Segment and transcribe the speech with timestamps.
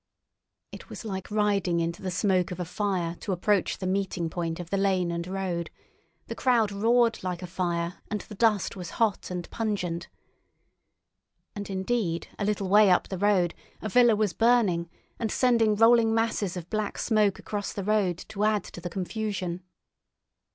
[0.71, 4.59] It was like riding into the smoke of a fire to approach the meeting point
[4.59, 5.69] of the lane and road;
[6.25, 10.09] the crowd roared like a fire, and the dust was hot and pungent.
[11.55, 16.15] And, indeed, a little way up the road a villa was burning and sending rolling
[16.15, 19.61] masses of black smoke across the road to add to the confusion.